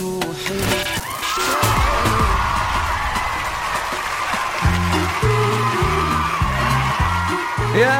[0.00, 0.06] يا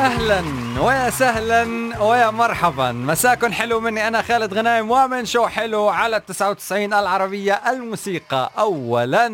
[0.06, 0.42] أهلا
[0.80, 1.64] ويا سهلا
[2.02, 2.92] ويا مرحبا.
[2.92, 8.50] مساكن حلو مني أنا خالد غنايم ومن شو حلو على 99 العربية الموسيقى.
[8.58, 9.26] اولا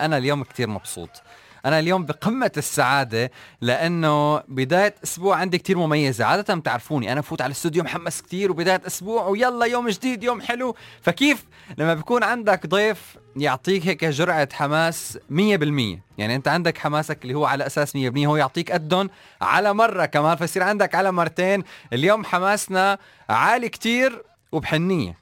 [0.00, 1.22] أنا اليوم كتير مبسوط.
[1.64, 6.24] أنا اليوم بقمة السعادة لأنه بداية أسبوع عندي كتير مميزة.
[6.24, 10.76] عادة بتعرفوني أنا بفوت على الاستوديو محمس كتير وبداية أسبوع ويلا يوم جديد يوم حلو.
[11.02, 11.44] فكيف
[11.78, 17.44] لما بيكون عندك ضيف يعطيك هيك جرعة حماس 100% يعني أنت عندك حماسك اللي هو
[17.46, 19.10] على أساس 100% هو يعطيك قدهم
[19.42, 21.64] على مرة كمان فيصير عندك على مرتين.
[21.92, 22.98] اليوم حماسنا
[23.28, 25.16] عالي كتير وبحنية.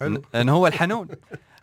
[0.00, 0.22] حلو.
[0.34, 1.08] لأنه هو الحنون.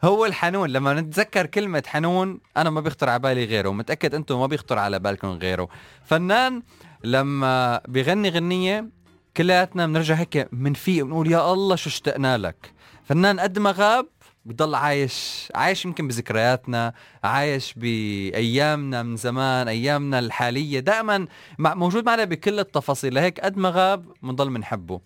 [0.03, 4.47] هو الحنون لما نتذكر كلمة حنون أنا ما بيخطر على بالي غيره ومتأكد أنتم ما
[4.47, 5.69] بيخطر على بالكم غيره.
[6.05, 6.63] فنان
[7.03, 8.89] لما بيغني غنية
[9.37, 12.73] كلياتنا بنرجع هيك منفيق بنقول يا الله شو اشتقنا لك.
[13.03, 14.07] فنان قد ما غاب
[14.45, 20.79] بضل عايش عايش يمكن بذكرياتنا عايش بأيامنا من زمان أيامنا الحالية.
[20.79, 21.27] دائما
[21.59, 25.01] موجود معنا بكل التفاصيل لهيك قد ما غاب بنضل بنحبه.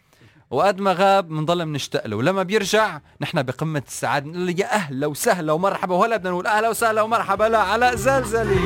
[0.54, 2.16] وقد ما غاب بنضل بنشتاق له.
[2.16, 4.26] ولما بيرجع نحن بقمة السعادة.
[4.26, 5.96] بنقول له يا أهلا وسهلا ومرحبا.
[5.96, 7.44] وهلا بدنا نقول أهلا وسهلا ومرحبا.
[7.44, 8.60] لا علاء زلزلي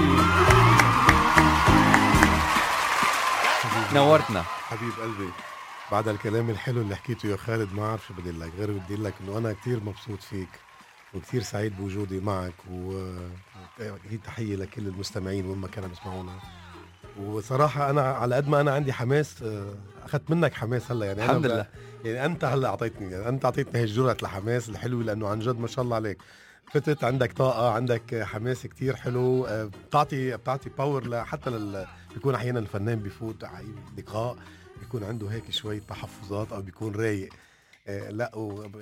[3.94, 4.42] نورتنا.
[4.42, 5.30] حبيب قلبي
[5.92, 9.14] بعد الكلام الحلو اللي حكيته يا خالد ما أعرف شو بدي لك غير بدي لك
[9.22, 10.50] إنه أنا كثير مبسوط فيك
[11.14, 16.32] وكثير سعيد بوجودي معك وهي تحية لكل المستمعين وين ما كانوا بيسمعونا.
[17.20, 21.46] وصراحة أنا على قد ما أنا عندي حماس آه، أخذت منك حماس هلأ يعني الحمد
[21.46, 21.66] لله.
[22.06, 25.86] يعني أنت هلأ أعطيتني يعني أنت أعطيتني هالجرعة الحماس الحلوة لأنه عن جد ما شاء
[25.86, 26.18] الله عليك
[26.72, 32.60] فتت عندك طاقة عندك حماس كتير حلو آه، بتعطي بتعطي باور حتى لل بيكون أحيانا
[32.60, 33.66] الفنان بيفوت على
[33.98, 34.36] لقاء
[34.80, 37.30] بيكون عنده هيك شوية تحفظات أو بيكون رايق
[37.88, 38.32] لا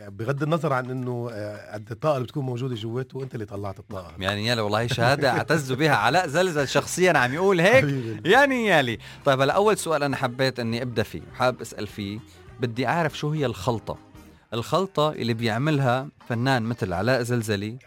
[0.09, 4.13] بغض النظر عن إنه آه، قد الطاقة اللي بتكون موجودة جواته وأنت اللي طلعت الطاقة.
[4.19, 7.85] يعني يالي والله هي شهادة اعتز بها علاء زلزل شخصيا عم يقول هيك.
[8.25, 12.19] يعني يالي طيب هلا أول سؤال أنا حبيت إني أبدأ فيه حابب أسأل فيه.
[12.59, 13.97] بدي أعرف شو هي الخلطة؟
[14.53, 17.77] الخلطة اللي بيعملها فنان مثل علاء زلزلي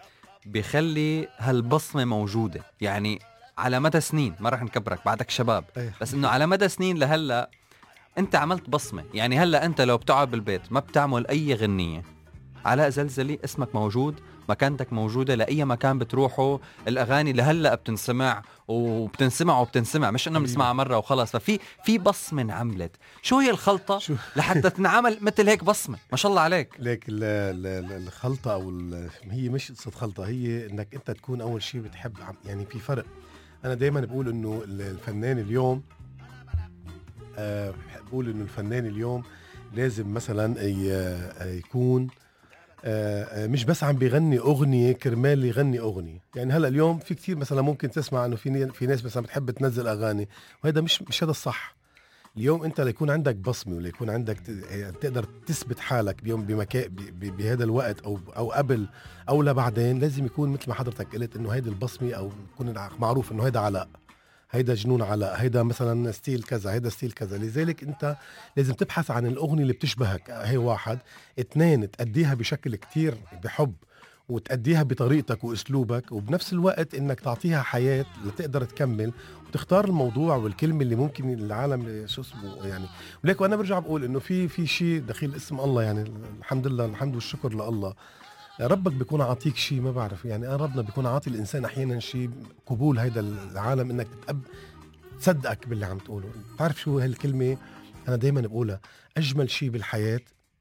[0.46, 2.60] بيخلي هالبصمة موجودة.
[2.80, 3.18] يعني
[3.58, 5.64] على مدى سنين ما راح نكبرك بعدك شباب.
[5.76, 5.92] أيه.
[6.00, 7.50] بس إنه على مدى سنين لهلأ
[8.18, 9.04] انت عملت بصمة.
[9.14, 12.02] يعني هلأ انت لو بتقعد بالبيت ما بتعمل أي غنية.
[12.64, 14.14] علاء زلزلي اسمك موجود
[14.48, 16.60] مكانتك موجودة لأي مكان بتروحه.
[16.88, 20.40] الأغاني لهلا بتنسمع وبتنسمع وبتنسمع مش حبيبي.
[20.44, 21.30] بنسمعها مرة وخلاص.
[21.32, 22.96] ففي في بصمة انعملت.
[23.22, 26.74] شو هي الخلطة شو؟ لحتى تنعمل مثل هيك بصمة؟ ما شاء الله عليك.
[26.78, 28.70] ليك ال- ال- ال- الخلطة أو
[29.30, 32.12] هي مش قصة خلطة هي إنك أنت تكون أول شيء بتحب
[32.44, 33.04] يعني في فرق.
[33.64, 35.82] أنا دائما بقول إنه ال- الفنان اليوم
[38.09, 39.22] بقول إنه الفنان اليوم
[39.75, 40.62] لازم مثلا
[41.44, 42.09] يكون
[42.84, 46.21] آه، آه، مش بس عم بيغني أغنية كرمال يغني أغنية.
[46.34, 49.87] يعني هلأ اليوم في كتير مثلا ممكن تسمع إنه في في ناس مثلا بتحب تنزل
[49.88, 50.28] أغاني
[50.65, 51.76] وهذا مش مش هذا الصح.
[52.37, 54.41] اليوم أنت ليكون عندك بصمة وليكون عندك
[55.00, 56.88] تقدر تثبت حالك بيوم بمكان
[57.20, 58.87] بهذا الوقت أو أو قبل
[59.28, 63.47] أو لبعدين لازم يكون مثل ما حضرتك قلت إنه هيدي البصمة أو يكون معروف إنه
[63.47, 63.88] هيدا علاء.
[64.50, 67.38] هيدا جنون علاء هيدا مثلا style كذا هيدا style كذا.
[67.38, 68.16] لذلك أنت
[68.56, 70.31] لازم تبحث عن الأغنية اللي بتشبهك.
[70.31, 70.98] هي واحد.
[71.41, 73.14] اثنين تأديها بشكل كتير
[73.44, 73.75] بحب
[74.28, 79.12] وتأديها بطريقتك وأسلوبك وبنفس الوقت إنك تعطيها حياة لتقدر تكمل
[79.48, 82.87] وتختار الموضوع والكلمة اللي ممكن العالم شو اسمه يعني.
[83.25, 86.12] وليك وأنا برجع بقول إنه في في شيء دخيل اسم الله يعني.
[86.38, 87.94] الحمد لله الحمد والشكر لله.
[88.66, 90.24] ربك بيكون عاطيك شيء ما بعرف.
[90.24, 92.30] يعني أنا ربنا بيكون عاطي الإنسان أحيانا شيء
[92.66, 94.41] قبول هيدا العالم إنك تتقب
[95.20, 96.28] تصدقك باللي عم تقوله.
[96.54, 97.56] بتعرف شو هالكلمة
[98.08, 98.80] أنا دائما بقولها؟
[99.16, 100.20] أجمل شيء بالحياة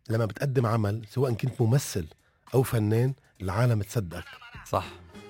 [0.09, 2.07] لما بتقدم عمل سواء كنت ممثل
[2.53, 4.25] أو فنان العالم تصدقك.
[4.69, 4.85] صح.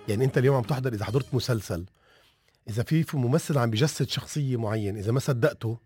[0.08, 1.86] يعني أنت اليوم عم تحضر إذا حضرت مسلسل
[2.70, 5.78] إذا في ممثل عم بيجسد شخصية معينة إذا ما صدقته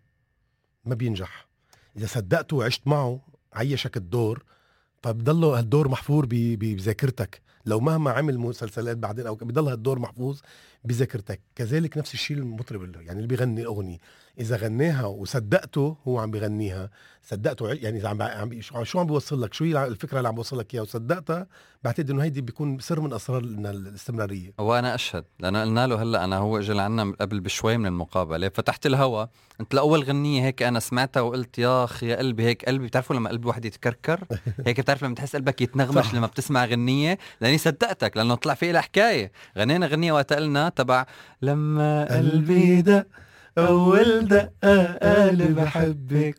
[0.84, 1.46] ما بينجح.
[1.96, 3.20] إذا صدقته وعشت معه
[3.52, 4.44] عيشك الدور
[5.02, 10.40] فبضله هالدور محفور بذاكرتك؟ لو مهما عمل مسلسلات بعدين أو بضل هالدور محفوظ
[10.84, 11.40] بذاكرتك.
[11.56, 13.98] كذلك نفس الشيء المطرب اللي يعني اللي بيغني اغنيه
[14.38, 16.90] إذا غناها وصدقته هو عم بيغنيها
[17.22, 20.58] صدقته يعني إذا عم, عم شو عم بيوصل لك؟ شو هي الفكرة اللي عم بيوصل
[20.58, 21.46] لك إياها؟ وصدقتها
[21.84, 24.52] بعتقد إنه هيدي بيكون سر من أسرار الاستمرارية.
[24.58, 25.24] وأنا أشهد.
[25.40, 28.48] لأنه قلنا له هلأ أنا هو اجى لعنا قبل بشوي من المقابلة.
[28.48, 29.26] فتحت الهوا.
[29.60, 33.30] أنت لأول غنية هيك أنا سمعتها وقلت يا أخي يا قلبي هيك قلبي بتعرفوا لما
[33.30, 34.20] قلب واحد يتكركر؟
[34.66, 36.14] هيك بتعرف لما تحس قلبك يتنغمش صح.
[36.14, 39.32] لما بتسمع غنية؟ لأني صدقتك لأنه طلع في لها حكاية.
[39.58, 41.06] غنينا غنية وقت قلنا تبع
[41.42, 43.06] لما قلبي دق.
[43.58, 46.38] أول دقه قال بحبك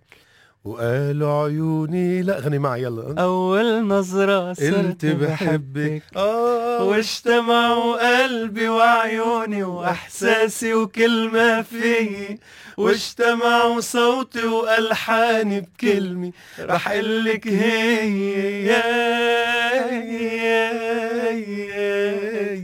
[0.63, 3.21] وقالوا عيوني لا غني معي يلا.
[3.21, 6.04] أول نظرة قلت بحبك.
[6.15, 12.39] آه واجتمعوا قلبي وعيوني وإحساسي وكل ما فيي.
[12.77, 18.74] واجتمعوا صوتي وألحاني بكلمه رح اقلك هي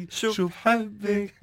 [0.09, 1.33] شو شو بحبك.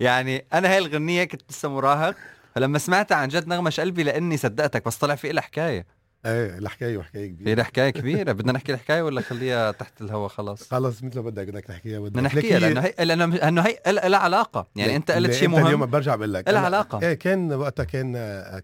[0.00, 2.14] يعني أنا هاي الغنية كنت لسه مراهق.
[2.56, 5.86] فلما سمعتها عن جد نغمش قلبي لأني صدقتك بس طلع في لها حكاية
[6.26, 7.54] إيه الحكاية وحكاية في كبيرة.
[7.56, 8.32] لها حكاية كبيرة.
[8.38, 12.22] بدنا نحكي الحكاية ولا خليها تحت الهوا خلاص؟ خلص مثل ما بدك بدك تحكيها بدنا
[12.22, 14.66] نحكيها لك هي- لأنه هي لها علاقة.
[14.76, 15.90] يعني أنت قلت شيء أنت اليوم مهم.
[15.90, 16.48] برجع بقول لك.
[16.48, 17.00] إلها أنا- علاقة.
[17.02, 18.12] إيه كان وقتها كان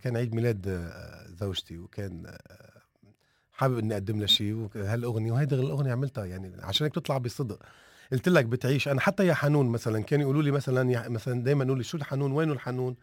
[0.02, 2.80] كان عيد ميلاد آه، زوجتي وكان آه،
[3.52, 7.58] حابب إني أقدم لها شيء وهالأغنية وهيدي الأغنية عملتها يعني عشان هيك تطلع بصدق.
[8.12, 8.88] قلت لك بتعيش.
[8.88, 12.32] أنا حتى يا حنون مثلا كانوا يقولوا لي مثلا مثلا دائما يقولوا لي شو الحنون؟
[12.32, 12.96] وينه الحنون؟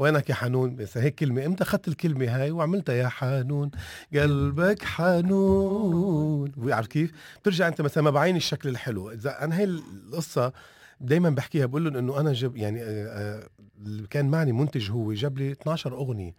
[0.00, 1.46] وينك يا حنون؟ بس هيك كلمة.
[1.46, 3.70] إمتى أخذت الكلمة هاي؟ وعملتها يا حنون.
[4.14, 6.52] قلبك حنون.
[6.72, 9.10] عارف كيف؟ بترجع أنت مثلا ما بعين الشكل الحلو.
[9.10, 10.52] إذا أنا هي القصة
[11.00, 13.48] دايما بحكيها بقول لهم إنه أنا جب يعني آه، آه،
[13.86, 16.34] اللي كان معني منتج هو جاب لي 12 أغنية.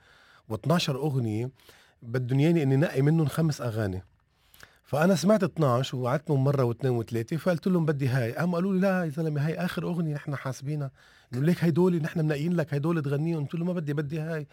[0.52, 1.50] و12 أغنية
[2.02, 4.04] بدهم ياني إني نقي منهم خمس أغاني.
[4.92, 8.32] فأنا سمعت 12 وقعدتهم مرة واثنين وثلاثة فقلت لهم بدي هاي.
[8.32, 10.92] قاموا قالوا لي لا يا زلمة هاي آخر أغنية نحن حاسبينها.
[11.34, 13.44] انه ليك هدول نحن منقيين لك هدول تغنيهم.
[13.46, 14.48] قلت له ما بدي بدي هاي.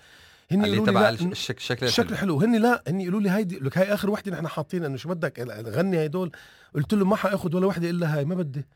[0.51, 3.59] هن اللي تبع لا الش- الشك الشكل الشكل حلو هن لا هن يقولوا لي هيدي
[3.59, 6.31] لك هاي آخر وحدة نحن حاطين إنه شو بدك؟ غني هدول
[6.75, 8.67] قلت له ما حأخذ ولا وحدة إلا هاي ما بدي.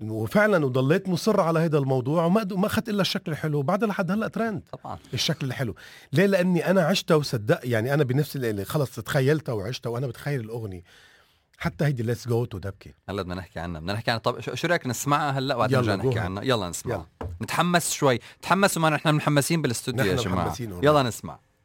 [0.00, 3.62] وفعلا وضليت مصر على هذا الموضوع وما ما أخذت إلا الشكل الحلو.
[3.62, 4.98] بعدها لحد هلأ ترند طبعا.
[5.14, 5.74] الشكل الحلو.
[6.12, 10.82] ليه؟ لأني أنا عشتها وصدق يعني أنا بنفسي اللي خلص تخيلتها وعشتها وأنا بتخيل الأغنية.
[11.58, 13.80] حتى هيدي let's go to دبكي هلأ بدنا نحكي عنها.
[13.80, 14.20] بدنا نحكي عنها.
[14.20, 16.18] طب شو رأيك نسمعها هلأ وبعدين يلا، نرجع نحكي.
[16.18, 17.08] عنها؟ يلا نسمعها.
[17.42, 18.18] نتحمس شوي.
[18.42, 20.56] تحمسوا معنا نحن محمسين بالاستوديو يا جماعة.
[20.60, 21.38] يلا نسمع.